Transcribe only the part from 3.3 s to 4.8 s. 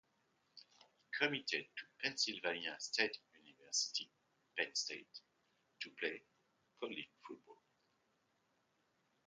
University (Penn